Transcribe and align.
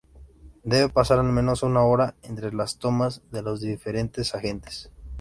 Debe 0.63 0.89
pasar 0.89 1.19
al 1.19 1.31
menos 1.31 1.61
una 1.61 1.83
hora 1.83 2.15
entre 2.23 2.51
las 2.51 2.79
tomas 2.79 3.21
de 3.29 3.43
los 3.43 3.61
diferentes 3.61 4.33
agentes. 4.33 4.89